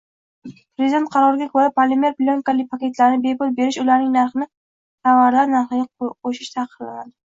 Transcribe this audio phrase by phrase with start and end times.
[0.77, 4.49] Prezident qaroriga koʻra, polimer plyonkali paketlarni bepul berish ularning narxini
[5.09, 7.15] tovarlar narxiga qoʻshish taqiqlandi.